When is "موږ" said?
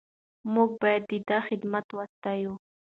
0.53-0.69